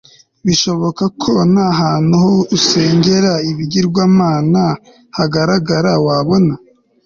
[0.45, 4.63] Bishoboka ko nta hantu ho usengera ibigirwamana
[5.17, 6.53] hagaragara wabona